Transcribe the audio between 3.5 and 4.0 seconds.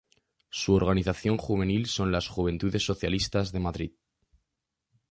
de Madrid.